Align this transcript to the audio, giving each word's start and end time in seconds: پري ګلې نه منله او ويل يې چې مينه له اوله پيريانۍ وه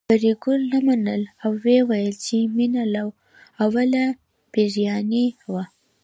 پري 0.09 0.31
ګلې 0.43 0.63
نه 0.71 0.79
منله 0.87 1.29
او 1.43 1.51
ويل 1.63 1.91
يې 2.03 2.11
چې 2.23 2.37
مينه 2.55 2.83
له 2.93 3.03
اوله 3.63 4.05
پيريانۍ 4.51 5.27
وه 5.51 5.63